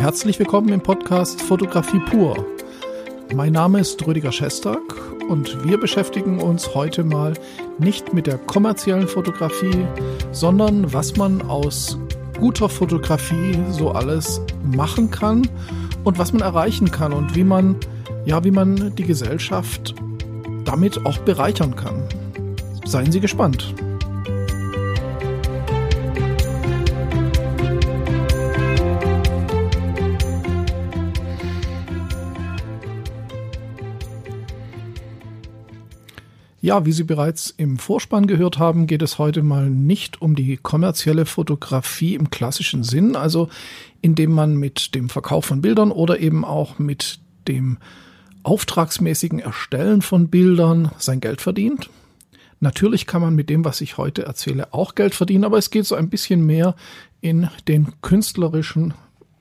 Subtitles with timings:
[0.00, 2.46] Herzlich willkommen im Podcast Fotografie pur.
[3.34, 4.80] Mein Name ist Rüdiger Schestag
[5.28, 7.34] und wir beschäftigen uns heute mal
[7.78, 9.86] nicht mit der kommerziellen Fotografie,
[10.32, 11.98] sondern was man aus
[12.38, 14.40] guter Fotografie so alles
[14.74, 15.46] machen kann
[16.04, 17.76] und was man erreichen kann und wie man
[18.24, 19.94] ja, wie man die Gesellschaft
[20.64, 22.02] damit auch bereichern kann.
[22.86, 23.74] Seien Sie gespannt.
[36.62, 40.58] Ja, wie Sie bereits im Vorspann gehört haben, geht es heute mal nicht um die
[40.58, 43.48] kommerzielle Fotografie im klassischen Sinn, also
[44.02, 47.78] indem man mit dem Verkauf von Bildern oder eben auch mit dem
[48.42, 51.88] auftragsmäßigen Erstellen von Bildern sein Geld verdient.
[52.60, 55.86] Natürlich kann man mit dem, was ich heute erzähle, auch Geld verdienen, aber es geht
[55.86, 56.74] so ein bisschen mehr
[57.22, 58.92] in den künstlerischen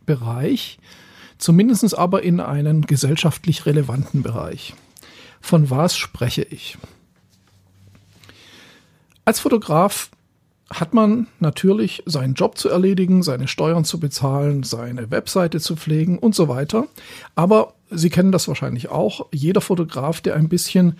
[0.05, 0.79] Bereich,
[1.37, 4.73] zumindest aber in einen gesellschaftlich relevanten Bereich.
[5.41, 6.77] Von was spreche ich?
[9.29, 10.09] Als Fotograf
[10.71, 16.17] hat man natürlich seinen Job zu erledigen, seine Steuern zu bezahlen, seine Webseite zu pflegen
[16.17, 16.87] und so weiter.
[17.35, 19.27] Aber Sie kennen das wahrscheinlich auch.
[19.31, 20.97] Jeder Fotograf, der ein bisschen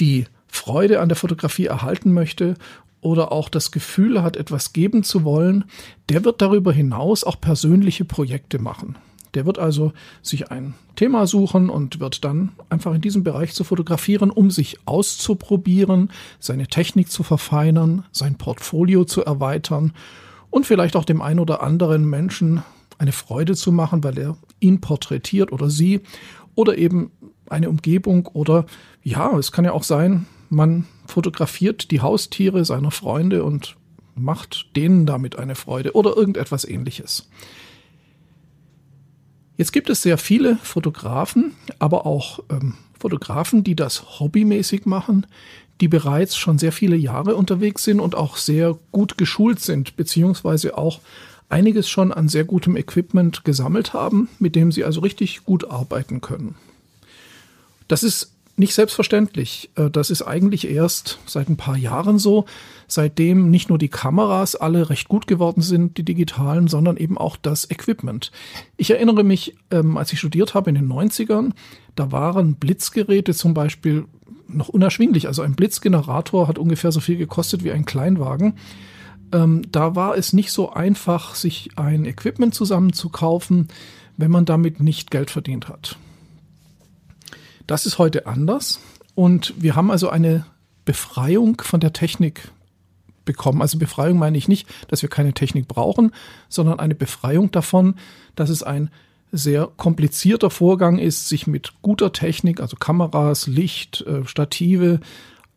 [0.00, 2.56] die Freude an der Fotografie erhalten möchte
[3.00, 5.64] oder auch das Gefühl hat, etwas geben zu wollen,
[6.10, 8.96] der wird darüber hinaus auch persönliche Projekte machen.
[9.34, 13.64] Der wird also sich ein Thema suchen und wird dann einfach in diesem Bereich zu
[13.64, 19.92] fotografieren, um sich auszuprobieren, seine Technik zu verfeinern, sein Portfolio zu erweitern
[20.50, 22.62] und vielleicht auch dem einen oder anderen Menschen
[22.98, 26.00] eine Freude zu machen, weil er ihn porträtiert oder sie
[26.54, 27.10] oder eben
[27.48, 28.66] eine Umgebung oder
[29.02, 33.76] ja, es kann ja auch sein, man fotografiert die Haustiere seiner Freunde und
[34.14, 37.28] macht denen damit eine Freude oder irgendetwas ähnliches.
[39.62, 45.24] Jetzt gibt es sehr viele Fotografen, aber auch ähm, Fotografen, die das hobbymäßig machen,
[45.80, 50.76] die bereits schon sehr viele Jahre unterwegs sind und auch sehr gut geschult sind, beziehungsweise
[50.76, 50.98] auch
[51.48, 56.20] einiges schon an sehr gutem Equipment gesammelt haben, mit dem sie also richtig gut arbeiten
[56.20, 56.56] können.
[57.86, 59.70] Das ist nicht selbstverständlich.
[59.76, 62.44] Äh, das ist eigentlich erst seit ein paar Jahren so,
[62.86, 67.36] seitdem nicht nur die Kameras alle recht gut geworden sind, die digitalen, sondern eben auch
[67.36, 68.30] das Equipment.
[68.76, 71.52] Ich erinnere mich, ähm, als ich studiert habe in den 90ern,
[71.94, 74.06] da waren Blitzgeräte zum Beispiel
[74.48, 75.26] noch unerschwinglich.
[75.26, 78.54] Also ein Blitzgenerator hat ungefähr so viel gekostet wie ein Kleinwagen.
[79.32, 83.68] Ähm, da war es nicht so einfach, sich ein Equipment zusammenzukaufen,
[84.18, 85.96] wenn man damit nicht Geld verdient hat.
[87.66, 88.80] Das ist heute anders
[89.14, 90.46] und wir haben also eine
[90.84, 92.50] Befreiung von der Technik
[93.24, 93.62] bekommen.
[93.62, 96.12] Also Befreiung meine ich nicht, dass wir keine Technik brauchen,
[96.48, 97.94] sondern eine Befreiung davon,
[98.34, 98.90] dass es ein
[99.30, 105.00] sehr komplizierter Vorgang ist, sich mit guter Technik, also Kameras, Licht, äh, Stative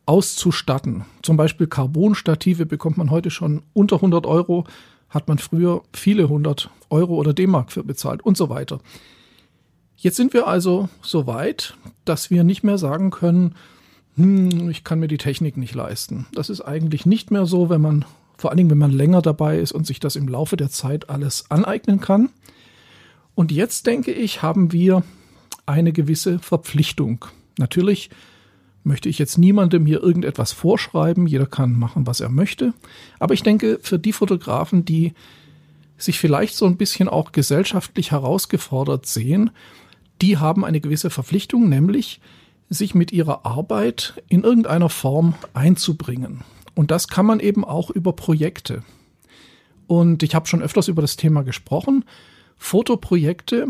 [0.06, 1.04] auszustatten.
[1.22, 4.64] Zum Beispiel Carbonstative bekommt man heute schon unter 100 Euro,
[5.10, 8.80] hat man früher viele hundert Euro oder D-Mark für bezahlt und so weiter.
[9.96, 13.54] Jetzt sind wir also so weit, dass wir nicht mehr sagen können,
[14.16, 16.26] hm, ich kann mir die Technik nicht leisten.
[16.32, 18.04] Das ist eigentlich nicht mehr so, wenn man,
[18.36, 21.08] vor allen Dingen, wenn man länger dabei ist und sich das im Laufe der Zeit
[21.10, 22.30] alles aneignen kann.
[23.34, 25.02] Und jetzt denke ich, haben wir
[25.66, 27.24] eine gewisse Verpflichtung.
[27.58, 28.10] Natürlich
[28.84, 31.26] möchte ich jetzt niemandem hier irgendetwas vorschreiben.
[31.26, 32.72] Jeder kann machen, was er möchte.
[33.18, 35.12] Aber ich denke, für die Fotografen, die
[35.98, 39.50] sich vielleicht so ein bisschen auch gesellschaftlich herausgefordert sehen,
[40.22, 42.20] die haben eine gewisse Verpflichtung, nämlich
[42.68, 46.42] sich mit ihrer Arbeit in irgendeiner Form einzubringen.
[46.74, 48.82] Und das kann man eben auch über Projekte.
[49.86, 52.04] Und ich habe schon öfters über das Thema gesprochen.
[52.56, 53.68] Fotoprojekte,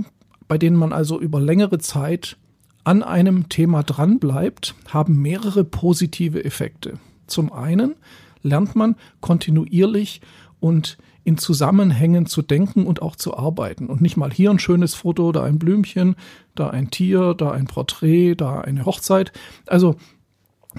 [0.49, 2.37] bei denen man also über längere Zeit
[2.85, 6.99] an einem Thema dranbleibt, haben mehrere positive Effekte.
[7.27, 7.97] Zum einen
[8.43, 10.21] lernt man kontinuierlich
[10.61, 13.89] und in Zusammenhängen zu denken und auch zu arbeiten.
[13.89, 16.15] Und nicht mal hier ein schönes Foto, da ein Blümchen,
[16.55, 19.33] da ein Tier, da ein Porträt, da eine Hochzeit.
[19.67, 19.97] Also,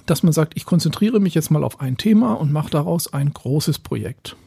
[0.06, 3.34] dass man sagt, ich konzentriere mich jetzt mal auf ein Thema und mache daraus ein
[3.34, 4.38] großes Projekt.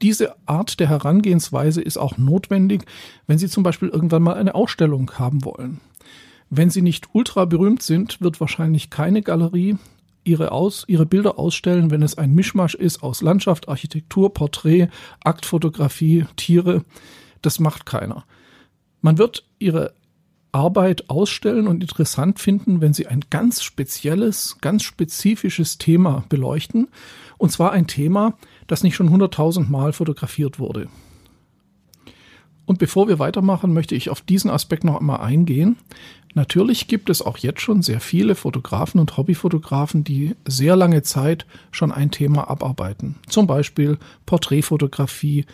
[0.00, 2.84] Diese Art der Herangehensweise ist auch notwendig,
[3.26, 5.80] wenn Sie zum Beispiel irgendwann mal eine Ausstellung haben wollen.
[6.50, 9.76] Wenn Sie nicht ultra berühmt sind, wird wahrscheinlich keine Galerie
[10.26, 14.88] ihre, aus, ihre Bilder ausstellen, wenn es ein Mischmasch ist aus Landschaft, Architektur, Porträt,
[15.22, 16.84] Aktfotografie, Tiere.
[17.42, 18.24] Das macht keiner.
[19.00, 19.94] Man wird ihre
[20.52, 26.88] Arbeit ausstellen und interessant finden, wenn sie ein ganz spezielles, ganz spezifisches Thema beleuchten.
[27.38, 28.36] Und zwar ein Thema,
[28.66, 30.88] das nicht schon hunderttausend Mal fotografiert wurde.
[32.64, 35.76] Und bevor wir weitermachen, möchte ich auf diesen Aspekt noch einmal eingehen.
[36.36, 41.46] Natürlich gibt es auch jetzt schon sehr viele Fotografen und Hobbyfotografen, die sehr lange Zeit
[41.70, 43.14] schon ein Thema abarbeiten.
[43.26, 43.96] Zum Beispiel
[44.26, 45.46] Porträtfotografie,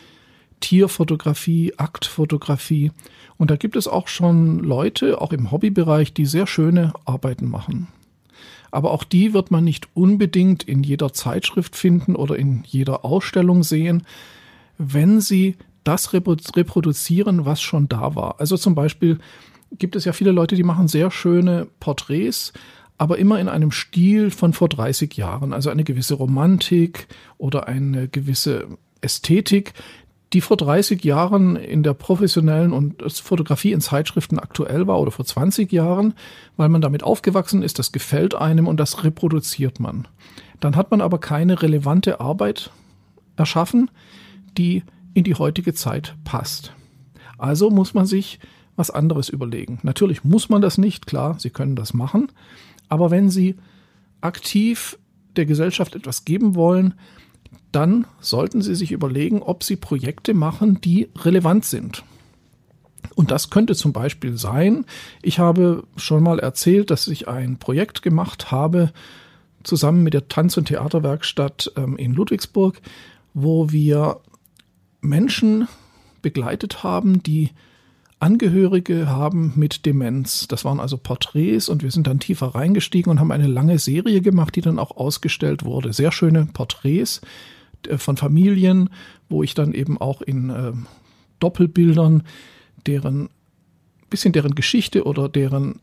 [0.58, 2.90] Tierfotografie, Aktfotografie.
[3.38, 7.86] Und da gibt es auch schon Leute, auch im Hobbybereich, die sehr schöne Arbeiten machen.
[8.72, 13.62] Aber auch die wird man nicht unbedingt in jeder Zeitschrift finden oder in jeder Ausstellung
[13.62, 14.02] sehen,
[14.78, 15.54] wenn sie
[15.84, 18.40] das reproduzieren, was schon da war.
[18.40, 19.20] Also zum Beispiel
[19.78, 22.52] gibt es ja viele Leute, die machen sehr schöne Porträts,
[22.98, 25.52] aber immer in einem Stil von vor 30 Jahren.
[25.52, 27.08] Also eine gewisse Romantik
[27.38, 28.66] oder eine gewisse
[29.00, 29.74] Ästhetik,
[30.32, 35.24] die vor 30 Jahren in der professionellen und Fotografie in Zeitschriften aktuell war oder vor
[35.24, 36.14] 20 Jahren,
[36.56, 40.08] weil man damit aufgewachsen ist, das gefällt einem und das reproduziert man.
[40.60, 42.70] Dann hat man aber keine relevante Arbeit
[43.36, 43.90] erschaffen,
[44.56, 46.72] die in die heutige Zeit passt.
[47.36, 48.38] Also muss man sich
[48.76, 49.78] was anderes überlegen.
[49.82, 52.32] Natürlich muss man das nicht, klar, Sie können das machen,
[52.88, 53.56] aber wenn Sie
[54.20, 54.98] aktiv
[55.36, 56.94] der Gesellschaft etwas geben wollen,
[57.70, 62.04] dann sollten Sie sich überlegen, ob Sie Projekte machen, die relevant sind.
[63.14, 64.84] Und das könnte zum Beispiel sein,
[65.22, 68.92] ich habe schon mal erzählt, dass ich ein Projekt gemacht habe,
[69.64, 72.80] zusammen mit der Tanz- und Theaterwerkstatt ähm, in Ludwigsburg,
[73.34, 74.20] wo wir
[75.00, 75.68] Menschen
[76.20, 77.50] begleitet haben, die
[78.22, 80.46] Angehörige haben mit Demenz.
[80.46, 84.20] Das waren also Porträts und wir sind dann tiefer reingestiegen und haben eine lange Serie
[84.20, 85.92] gemacht, die dann auch ausgestellt wurde.
[85.92, 87.20] Sehr schöne Porträts
[87.88, 88.90] äh, von Familien,
[89.28, 90.72] wo ich dann eben auch in äh,
[91.40, 92.22] Doppelbildern
[92.86, 93.28] deren
[94.08, 95.80] bisschen deren Geschichte oder deren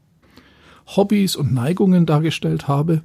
[0.87, 3.01] Hobbys und Neigungen dargestellt habe,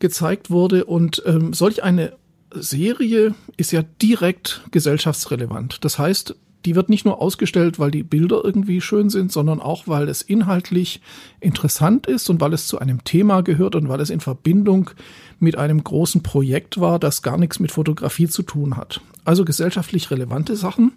[0.00, 0.84] gezeigt wurde.
[0.86, 2.14] Und ähm, solch eine
[2.52, 5.84] Serie ist ja direkt gesellschaftsrelevant.
[5.84, 6.34] Das heißt,
[6.66, 10.20] die wird nicht nur ausgestellt, weil die Bilder irgendwie schön sind, sondern auch, weil es
[10.20, 11.00] inhaltlich
[11.38, 14.90] interessant ist und weil es zu einem Thema gehört und weil es in Verbindung
[15.38, 19.00] mit einem großen Projekt war, das gar nichts mit Fotografie zu tun hat.
[19.24, 20.92] Also gesellschaftlich relevante Sachen.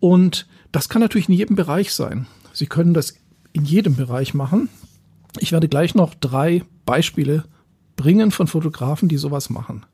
[0.00, 2.26] Und das kann natürlich in jedem Bereich sein.
[2.52, 3.14] Sie können das
[3.52, 4.68] in jedem Bereich machen.
[5.38, 7.44] Ich werde gleich noch drei Beispiele
[7.94, 9.86] bringen von Fotografen, die sowas machen.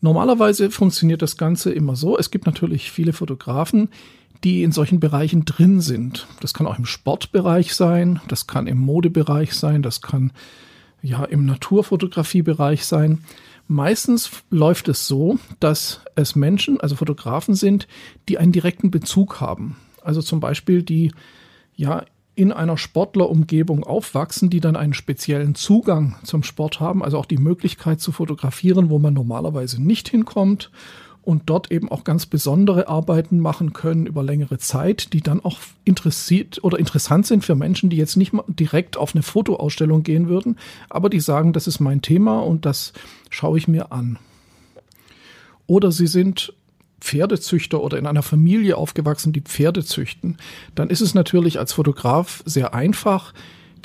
[0.00, 2.18] Normalerweise funktioniert das Ganze immer so.
[2.18, 3.88] Es gibt natürlich viele Fotografen,
[4.44, 6.26] die in solchen Bereichen drin sind.
[6.40, 10.32] Das kann auch im Sportbereich sein, das kann im Modebereich sein, das kann
[11.02, 13.24] ja im Naturfotografiebereich sein.
[13.68, 17.88] Meistens läuft es so, dass es Menschen, also Fotografen sind,
[18.28, 19.76] die einen direkten Bezug haben.
[20.02, 21.12] Also zum Beispiel die
[21.74, 22.04] ja
[22.36, 27.38] in einer Sportlerumgebung aufwachsen, die dann einen speziellen Zugang zum Sport haben, also auch die
[27.38, 30.70] Möglichkeit zu fotografieren, wo man normalerweise nicht hinkommt
[31.22, 35.58] und dort eben auch ganz besondere Arbeiten machen können über längere Zeit, die dann auch
[35.84, 40.28] interessiert oder interessant sind für Menschen, die jetzt nicht mal direkt auf eine Fotoausstellung gehen
[40.28, 40.58] würden,
[40.90, 42.92] aber die sagen, das ist mein Thema und das
[43.30, 44.18] schaue ich mir an.
[45.66, 46.52] Oder sie sind
[47.00, 50.38] Pferdezüchter oder in einer Familie aufgewachsen, die Pferde züchten,
[50.74, 53.32] dann ist es natürlich als Fotograf sehr einfach,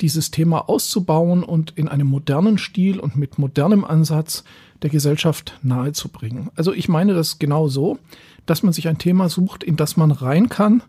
[0.00, 4.42] dieses Thema auszubauen und in einem modernen Stil und mit modernem Ansatz
[4.82, 6.50] der Gesellschaft nahezubringen.
[6.56, 7.98] Also ich meine das genau so,
[8.46, 10.82] dass man sich ein Thema sucht, in das man rein kann,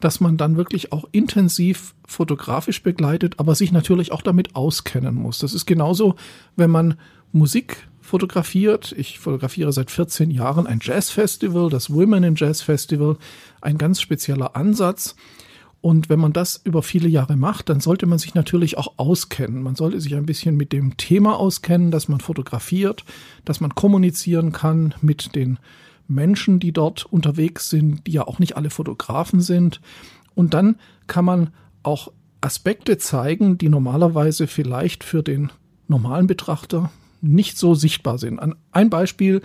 [0.00, 5.38] dass man dann wirklich auch intensiv fotografisch begleitet, aber sich natürlich auch damit auskennen muss.
[5.38, 6.16] Das ist genauso,
[6.56, 6.98] wenn man
[7.32, 8.94] Musik fotografiert.
[8.96, 13.16] Ich fotografiere seit 14 Jahren ein Jazzfestival, das Women in Jazz Festival,
[13.60, 15.14] ein ganz spezieller Ansatz.
[15.80, 19.62] Und wenn man das über viele Jahre macht, dann sollte man sich natürlich auch auskennen.
[19.62, 23.04] Man sollte sich ein bisschen mit dem Thema auskennen, dass man fotografiert,
[23.44, 25.58] dass man kommunizieren kann mit den
[26.08, 29.80] Menschen, die dort unterwegs sind, die ja auch nicht alle Fotografen sind.
[30.34, 31.50] Und dann kann man
[31.82, 32.10] auch
[32.40, 35.52] Aspekte zeigen, die normalerweise vielleicht für den
[35.86, 38.40] normalen Betrachter nicht so sichtbar sind.
[38.72, 39.42] Ein Beispiel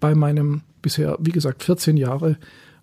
[0.00, 2.36] bei meinem bisher, wie gesagt, 14 Jahre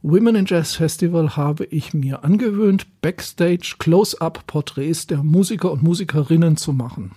[0.05, 6.73] Women in Jazz Festival habe ich mir angewöhnt, Backstage Close-up-Porträts der Musiker und Musikerinnen zu
[6.73, 7.11] machen.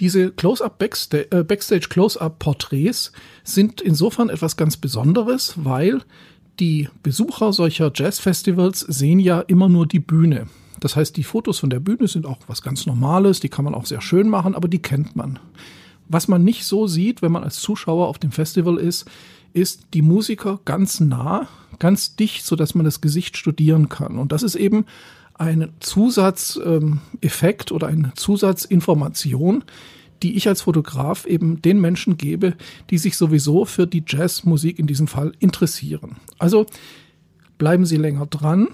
[0.00, 3.12] Diese Close-up äh, Backstage Close-up-Porträts
[3.44, 6.02] sind insofern etwas ganz Besonderes, weil
[6.58, 10.48] die Besucher solcher Jazz-Festivals sehen ja immer nur die Bühne.
[10.80, 13.76] Das heißt, die Fotos von der Bühne sind auch was ganz Normales, die kann man
[13.76, 15.38] auch sehr schön machen, aber die kennt man.
[16.08, 19.06] Was man nicht so sieht, wenn man als Zuschauer auf dem Festival ist,
[19.52, 21.48] ist die Musiker ganz nah,
[21.78, 24.18] ganz dicht, so dass man das Gesicht studieren kann.
[24.18, 24.84] Und das ist eben
[25.34, 29.64] ein Zusatzeffekt ähm, oder eine Zusatzinformation,
[30.22, 32.54] die ich als Fotograf eben den Menschen gebe,
[32.90, 36.16] die sich sowieso für die Jazzmusik in diesem Fall interessieren.
[36.38, 36.66] Also
[37.58, 38.68] Bleiben Sie länger dran,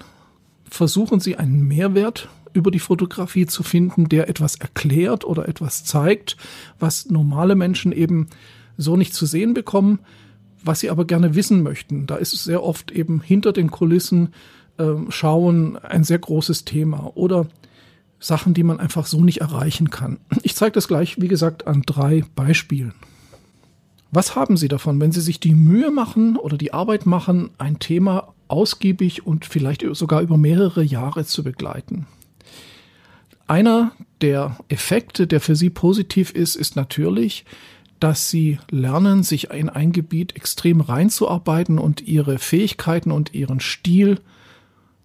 [0.69, 6.37] versuchen Sie einen Mehrwert über die Fotografie zu finden, der etwas erklärt oder etwas zeigt,
[6.79, 8.27] was normale Menschen eben
[8.77, 9.99] so nicht zu sehen bekommen,
[10.63, 12.07] was sie aber gerne wissen möchten.
[12.07, 14.29] Da ist es sehr oft eben hinter den Kulissen
[14.77, 17.47] äh, schauen ein sehr großes Thema oder
[18.19, 20.17] Sachen, die man einfach so nicht erreichen kann.
[20.43, 22.93] Ich zeige das gleich, wie gesagt, an drei Beispielen.
[24.11, 27.79] Was haben Sie davon, wenn Sie sich die Mühe machen oder die Arbeit machen, ein
[27.79, 32.05] Thema ausgiebig und vielleicht sogar über mehrere Jahre zu begleiten?
[33.47, 37.45] Einer der Effekte, der für Sie positiv ist, ist natürlich,
[37.99, 44.19] dass Sie lernen, sich in ein Gebiet extrem reinzuarbeiten und Ihre Fähigkeiten und Ihren Stil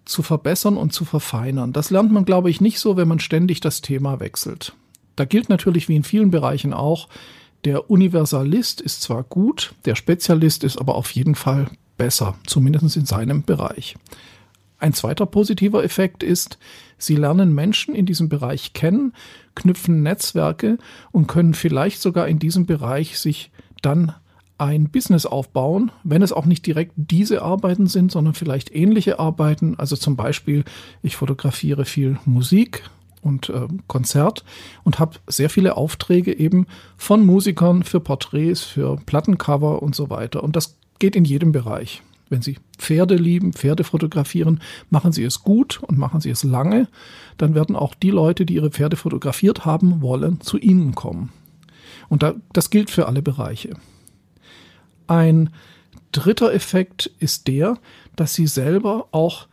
[0.04, 1.72] zu verbessern und zu verfeinern.
[1.72, 4.72] Das lernt man, glaube ich, nicht so, wenn man ständig das Thema wechselt.
[5.16, 7.08] Da gilt natürlich wie in vielen Bereichen auch,
[7.64, 13.04] der Universalist ist zwar gut, der Spezialist ist aber auf jeden Fall besser, zumindest in
[13.04, 13.96] seinem Bereich.
[14.78, 16.58] Ein zweiter positiver Effekt ist,
[16.98, 19.12] Sie lernen Menschen in diesem Bereich kennen,
[19.54, 20.78] knüpfen Netzwerke
[21.12, 23.50] und können vielleicht sogar in diesem Bereich sich
[23.82, 24.14] dann
[24.58, 29.76] ein Business aufbauen, wenn es auch nicht direkt diese Arbeiten sind, sondern vielleicht ähnliche Arbeiten.
[29.78, 30.64] Also zum Beispiel,
[31.02, 32.82] ich fotografiere viel Musik
[33.22, 34.44] und äh, Konzert
[34.82, 36.66] und habe sehr viele Aufträge eben
[36.96, 40.42] von Musikern für Porträts, für Plattencover und so weiter.
[40.42, 42.02] Und das geht in jedem Bereich.
[42.30, 46.88] Wenn Sie Pferde lieben, Pferde fotografieren, machen Sie es gut und machen Sie es lange,
[47.36, 51.32] dann werden auch die Leute, die Ihre Pferde fotografiert haben wollen, zu Ihnen kommen.
[52.08, 53.74] Und da, das gilt für alle Bereiche.
[55.06, 55.50] Ein
[56.12, 57.78] dritter Effekt ist der,
[58.16, 59.48] dass Sie selber auch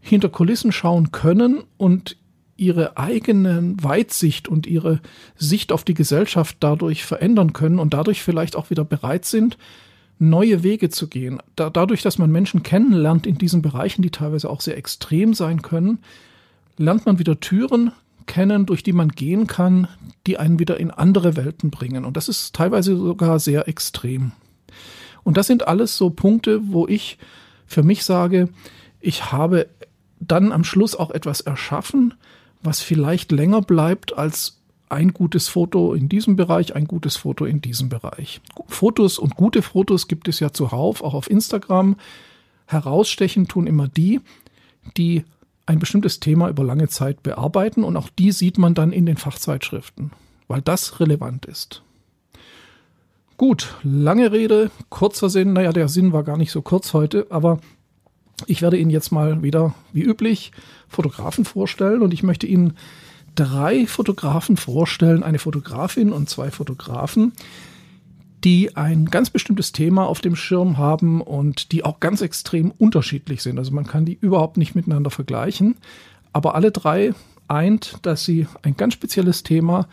[0.00, 2.16] hinter Kulissen schauen können und
[2.56, 5.00] ihre eigene Weitsicht und ihre
[5.36, 9.56] Sicht auf die Gesellschaft dadurch verändern können und dadurch vielleicht auch wieder bereit sind,
[10.18, 11.40] neue Wege zu gehen.
[11.56, 15.62] Da, dadurch, dass man Menschen kennenlernt in diesen Bereichen, die teilweise auch sehr extrem sein
[15.62, 15.98] können,
[16.76, 17.92] lernt man wieder Türen
[18.26, 19.88] kennen, durch die man gehen kann,
[20.26, 22.04] die einen wieder in andere Welten bringen.
[22.04, 24.32] Und das ist teilweise sogar sehr extrem.
[25.24, 27.18] Und das sind alles so Punkte, wo ich
[27.66, 28.48] für mich sage,
[29.00, 29.68] ich habe
[30.20, 32.14] dann am Schluss auch etwas erschaffen,
[32.62, 34.57] was vielleicht länger bleibt als
[34.90, 38.40] ein gutes Foto in diesem Bereich, ein gutes Foto in diesem Bereich.
[38.66, 41.96] Fotos und gute Fotos gibt es ja zuhauf, auch auf Instagram.
[42.66, 44.20] Herausstechen tun immer die,
[44.96, 45.24] die
[45.66, 49.16] ein bestimmtes Thema über lange Zeit bearbeiten und auch die sieht man dann in den
[49.16, 50.12] Fachzeitschriften,
[50.46, 51.82] weil das relevant ist.
[53.36, 55.52] Gut, lange Rede, kurzer Sinn.
[55.52, 57.60] Naja, der Sinn war gar nicht so kurz heute, aber
[58.46, 60.52] ich werde Ihnen jetzt mal wieder, wie üblich,
[60.88, 62.76] Fotografen vorstellen und ich möchte Ihnen
[63.38, 67.32] drei Fotografen vorstellen, eine Fotografin und zwei Fotografen,
[68.42, 73.42] die ein ganz bestimmtes Thema auf dem Schirm haben und die auch ganz extrem unterschiedlich
[73.42, 73.58] sind.
[73.58, 75.76] Also man kann die überhaupt nicht miteinander vergleichen.
[76.32, 77.14] Aber alle drei
[77.46, 79.88] eint, dass sie ein ganz spezielles Thema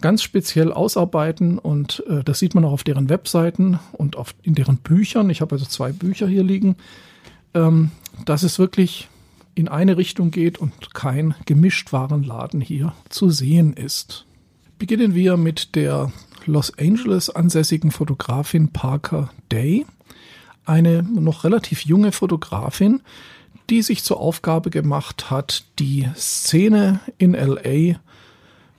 [0.00, 4.54] ganz speziell ausarbeiten und äh, das sieht man auch auf deren Webseiten und auf, in
[4.54, 5.28] deren Büchern.
[5.30, 6.76] Ich habe also zwei Bücher hier liegen.
[7.54, 7.90] Ähm,
[8.24, 9.08] das ist wirklich
[9.58, 14.24] in eine Richtung geht und kein Gemischtwarenladen hier zu sehen ist.
[14.78, 16.12] Beginnen wir mit der
[16.46, 19.84] Los Angeles ansässigen Fotografin Parker Day,
[20.64, 23.00] eine noch relativ junge Fotografin,
[23.68, 27.98] die sich zur Aufgabe gemacht hat, die Szene in LA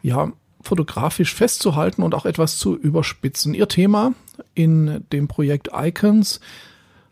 [0.01, 0.31] ja
[0.61, 3.53] fotografisch festzuhalten und auch etwas zu überspitzen.
[3.53, 4.13] Ihr Thema
[4.53, 6.39] in dem Projekt Icons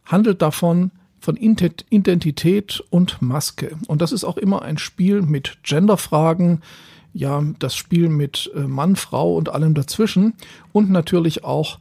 [0.06, 0.92] handelt davon,
[1.28, 3.76] von Identität und Maske.
[3.88, 6.62] Und das ist auch immer ein Spiel mit Genderfragen,
[7.12, 10.36] ja, das Spiel mit äh, Mann, Frau und allem dazwischen
[10.72, 11.80] und natürlich auch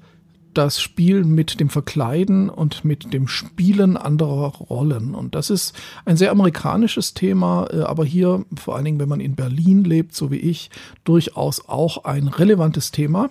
[0.53, 5.15] das Spiel mit dem Verkleiden und mit dem Spielen anderer Rollen.
[5.15, 9.21] Und das ist ein sehr amerikanisches Thema, äh, aber hier, vor allen Dingen, wenn man
[9.21, 10.71] in Berlin lebt, so wie ich,
[11.05, 13.31] durchaus auch ein relevantes Thema.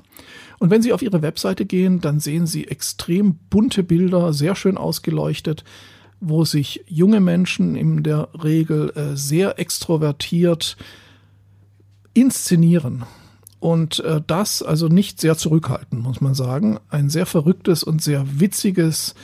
[0.60, 4.78] Und wenn Sie auf Ihre Webseite gehen, dann sehen Sie extrem bunte Bilder, sehr schön
[4.78, 5.66] ausgeleuchtet
[6.20, 10.78] wo sich junge Menschen in der Regel äh, sehr extrovertiert
[12.14, 13.04] inszenieren.
[13.60, 16.80] Und äh, das also nicht sehr zurückhaltend, muss man sagen.
[16.90, 19.16] Ein sehr verrücktes und sehr witziges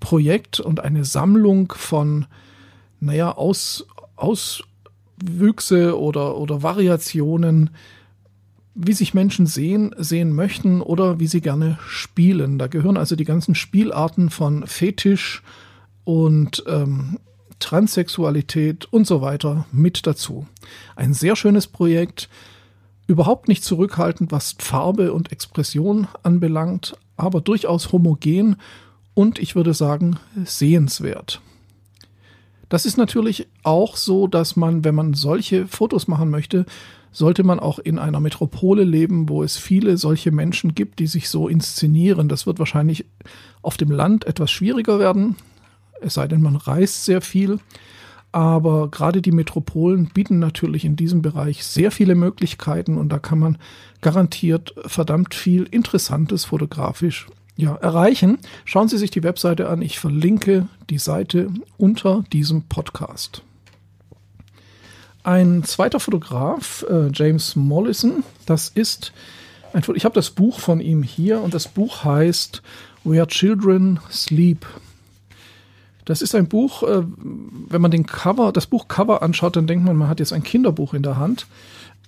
[0.00, 2.26] Projekt und eine Sammlung von,
[3.00, 3.86] naja, Aus,
[4.16, 7.70] Auswüchse oder, oder Variationen,
[8.74, 12.58] wie sich Menschen sehen, sehen möchten oder wie sie gerne spielen.
[12.58, 15.42] Da gehören also die ganzen Spielarten von Fetisch,
[16.04, 17.18] und ähm,
[17.58, 20.46] Transsexualität und so weiter mit dazu.
[20.96, 22.28] Ein sehr schönes Projekt,
[23.06, 28.56] überhaupt nicht zurückhaltend, was Farbe und Expression anbelangt, aber durchaus homogen
[29.14, 31.40] und ich würde sagen sehenswert.
[32.68, 36.66] Das ist natürlich auch so, dass man, wenn man solche Fotos machen möchte,
[37.12, 41.28] sollte man auch in einer Metropole leben, wo es viele solche Menschen gibt, die sich
[41.28, 42.28] so inszenieren.
[42.28, 43.04] Das wird wahrscheinlich
[43.62, 45.36] auf dem Land etwas schwieriger werden,
[46.04, 47.58] es sei denn, man reist sehr viel.
[48.32, 53.38] Aber gerade die Metropolen bieten natürlich in diesem Bereich sehr viele Möglichkeiten und da kann
[53.38, 53.58] man
[54.00, 58.38] garantiert verdammt viel Interessantes fotografisch ja, erreichen.
[58.64, 59.82] Schauen Sie sich die Webseite an.
[59.82, 63.42] Ich verlinke die Seite unter diesem Podcast.
[65.22, 69.12] Ein zweiter Fotograf, äh, James Mollison, das ist
[69.72, 72.62] ein, ich habe das Buch von ihm hier und das Buch heißt
[73.04, 74.66] Where Children Sleep.
[76.04, 77.02] Das ist ein Buch, äh,
[77.68, 80.94] wenn man den Cover, das Buchcover anschaut, dann denkt man, man hat jetzt ein Kinderbuch
[80.94, 81.46] in der Hand.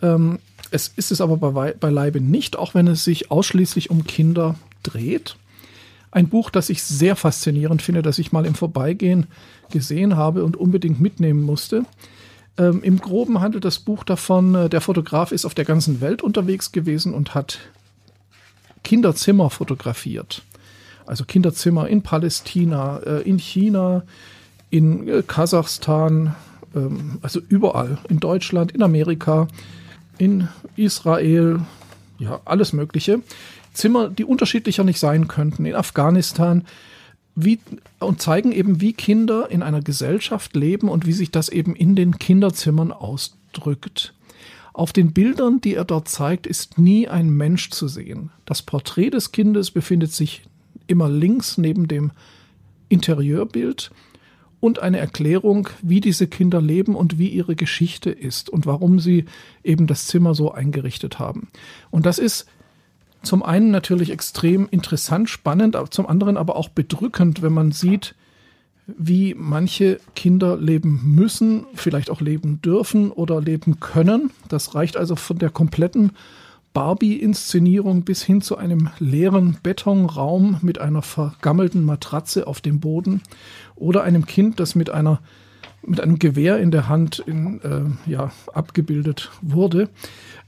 [0.03, 0.39] Ähm,
[0.71, 5.37] es ist es aber bei, beileibe nicht, auch wenn es sich ausschließlich um Kinder dreht.
[6.11, 9.27] Ein Buch, das ich sehr faszinierend finde, das ich mal im Vorbeigehen
[9.71, 11.85] gesehen habe und unbedingt mitnehmen musste.
[12.59, 16.23] Ähm, Im Groben handelt das Buch davon, äh, der Fotograf ist auf der ganzen Welt
[16.23, 17.59] unterwegs gewesen und hat
[18.83, 20.43] Kinderzimmer fotografiert.
[21.07, 24.03] Also Kinderzimmer in Palästina, äh, in China,
[24.71, 26.35] in äh, Kasachstan,
[26.75, 29.49] ähm, also überall, in Deutschland, in Amerika,
[30.19, 31.61] in Israel,
[32.19, 33.21] ja, alles Mögliche.
[33.73, 36.65] Zimmer, die unterschiedlicher nicht sein könnten, in Afghanistan,
[37.35, 37.61] wie,
[38.01, 41.95] und zeigen eben, wie Kinder in einer Gesellschaft leben und wie sich das eben in
[41.95, 44.15] den Kinderzimmern ausdrückt.
[44.73, 48.31] Auf den Bildern, die er dort zeigt, ist nie ein Mensch zu sehen.
[48.47, 50.43] Das Porträt des Kindes befindet sich
[50.87, 52.13] immer links neben dem
[52.89, 53.91] Interieurbild
[54.61, 59.27] und eine Erklärung, wie diese Kinder leben und wie ihre Geschichte ist und warum sie
[59.63, 61.49] eben das Zimmer so eingerichtet haben.
[61.91, 62.47] Und das ist
[63.23, 68.15] zum einen natürlich extrem interessant, spannend, zum anderen aber auch bedrückend, wenn man sieht,
[68.87, 74.31] wie manche Kinder leben müssen, vielleicht auch leben dürfen oder leben können.
[74.49, 76.13] Das reicht also von der kompletten
[76.77, 83.23] Barbie-Inszenierung bis hin zu einem leeren Betonraum mit einer vergammelten Matratze auf dem Boden
[83.77, 85.21] oder einem Kind, das mit einer
[85.87, 89.89] mit einem Gewehr in der Hand in, äh, ja, abgebildet wurde.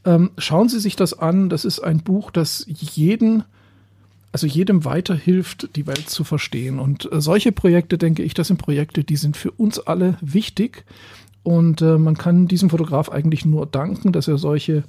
[0.05, 1.49] Ähm, schauen Sie sich das an.
[1.49, 3.45] Das ist ein Buch, das jeden,
[4.31, 6.79] also jedem weiterhilft, die Welt zu verstehen.
[6.79, 10.85] Und äh, solche Projekte, denke ich, das sind Projekte, die sind für uns alle wichtig.
[11.43, 14.85] Und äh, man kann diesem Fotograf eigentlich nur danken, dass er solche,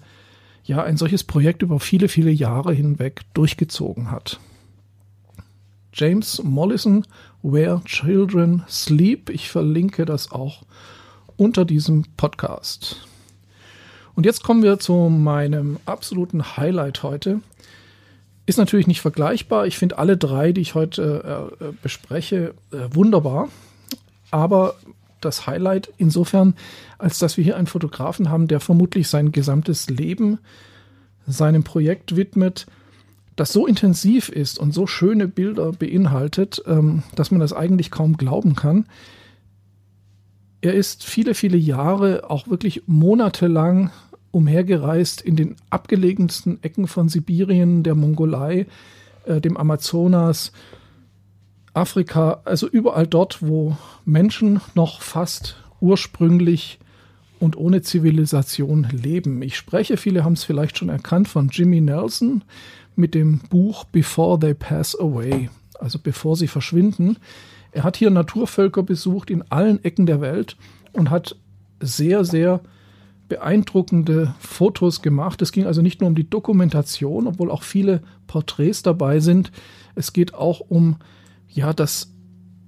[0.63, 4.39] ja, ein solches Projekt über viele, viele Jahre hinweg durchgezogen hat.
[5.93, 7.05] James Mollison,
[7.41, 9.29] Where Children Sleep.
[9.29, 10.63] Ich verlinke das auch
[11.37, 13.07] unter diesem Podcast.
[14.13, 17.41] Und jetzt kommen wir zu meinem absoluten Highlight heute.
[18.45, 19.65] Ist natürlich nicht vergleichbar.
[19.67, 23.47] Ich finde alle drei, die ich heute äh, äh, bespreche, äh, wunderbar.
[24.31, 24.75] Aber
[25.21, 26.55] das Highlight insofern,
[26.97, 30.39] als dass wir hier einen Fotografen haben, der vermutlich sein gesamtes Leben
[31.27, 32.65] seinem Projekt widmet,
[33.35, 38.17] das so intensiv ist und so schöne Bilder beinhaltet, ähm, dass man das eigentlich kaum
[38.17, 38.85] glauben kann.
[40.61, 43.91] Er ist viele, viele Jahre, auch wirklich monatelang
[44.31, 48.67] umhergereist in den abgelegensten Ecken von Sibirien, der Mongolei,
[49.25, 50.51] äh, dem Amazonas,
[51.73, 56.79] Afrika, also überall dort, wo Menschen noch fast ursprünglich
[57.39, 59.41] und ohne Zivilisation leben.
[59.41, 62.43] Ich spreche, viele haben es vielleicht schon erkannt, von Jimmy Nelson
[62.95, 67.17] mit dem Buch Before They Pass Away, also bevor sie verschwinden.
[67.71, 70.57] Er hat hier Naturvölker besucht in allen Ecken der Welt
[70.91, 71.35] und hat
[71.79, 72.61] sehr, sehr
[73.29, 75.41] beeindruckende Fotos gemacht.
[75.41, 79.51] Es ging also nicht nur um die Dokumentation, obwohl auch viele Porträts dabei sind.
[79.95, 80.97] Es geht auch um
[81.49, 82.13] ja das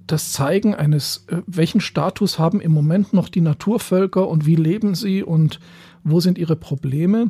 [0.06, 4.94] das Zeigen eines äh, welchen Status haben im Moment noch die Naturvölker und wie leben
[4.94, 5.60] sie und
[6.04, 7.28] wo sind ihre Probleme?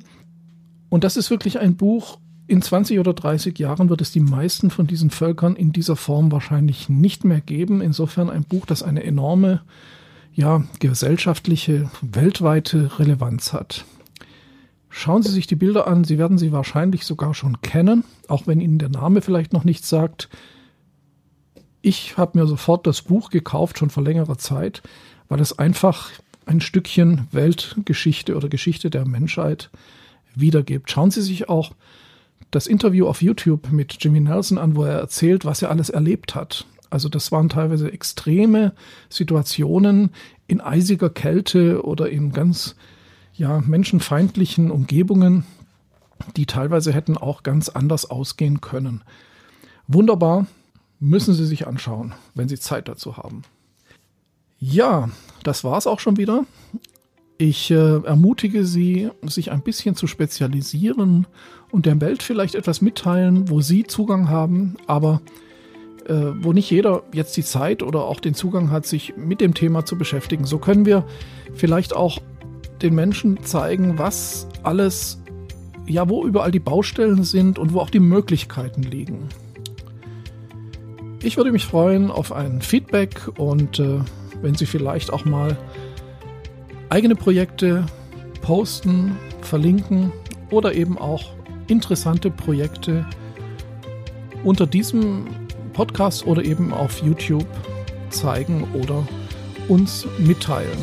[0.88, 4.70] Und das ist wirklich ein Buch, in 20 oder 30 Jahren wird es die meisten
[4.70, 7.80] von diesen Völkern in dieser Form wahrscheinlich nicht mehr geben.
[7.80, 9.62] Insofern ein Buch, das eine enorme
[10.34, 13.84] ja, gesellschaftliche, weltweite Relevanz hat.
[14.88, 18.60] Schauen Sie sich die Bilder an, Sie werden sie wahrscheinlich sogar schon kennen, auch wenn
[18.60, 20.28] Ihnen der Name vielleicht noch nichts sagt.
[21.82, 24.82] Ich habe mir sofort das Buch gekauft, schon vor längerer Zeit,
[25.28, 26.10] weil es einfach
[26.46, 29.70] ein Stückchen Weltgeschichte oder Geschichte der Menschheit
[30.34, 30.90] wiedergibt.
[30.90, 31.72] Schauen Sie sich auch
[32.52, 36.34] das Interview auf YouTube mit Jimmy Nelson an, wo er erzählt, was er alles erlebt
[36.34, 36.66] hat.
[36.90, 38.74] Also das waren teilweise extreme
[39.08, 40.10] Situationen
[40.46, 42.76] in eisiger Kälte oder in ganz
[43.34, 45.44] ja, menschenfeindlichen Umgebungen,
[46.36, 49.02] die teilweise hätten auch ganz anders ausgehen können.
[49.88, 50.46] Wunderbar,
[51.02, 53.42] müssen Sie sich anschauen, wenn Sie Zeit dazu haben.
[54.60, 55.10] Ja,
[55.42, 56.44] das war's auch schon wieder.
[57.38, 61.26] Ich äh, ermutige Sie, sich ein bisschen zu spezialisieren
[61.72, 65.20] und der Welt vielleicht etwas mitteilen, wo Sie Zugang haben, aber
[66.06, 69.54] äh, wo nicht jeder jetzt die Zeit oder auch den Zugang hat, sich mit dem
[69.54, 70.44] Thema zu beschäftigen.
[70.44, 71.04] So können wir
[71.52, 72.20] vielleicht auch
[72.80, 75.20] den Menschen zeigen, was alles,
[75.88, 79.28] ja, wo überall die Baustellen sind und wo auch die Möglichkeiten liegen.
[81.24, 84.00] Ich würde mich freuen auf ein Feedback und äh,
[84.40, 85.56] wenn Sie vielleicht auch mal
[86.88, 87.86] eigene Projekte
[88.40, 90.12] posten, verlinken
[90.50, 91.30] oder eben auch
[91.68, 93.06] interessante Projekte
[94.42, 95.26] unter diesem
[95.72, 97.46] Podcast oder eben auf YouTube
[98.10, 99.06] zeigen oder
[99.68, 100.78] uns mitteilen.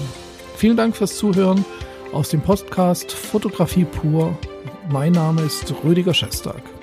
[0.56, 1.66] Vielen Dank fürs Zuhören
[2.14, 4.38] aus dem Podcast Fotografie pur.
[4.90, 6.79] Mein Name ist Rüdiger Schestag.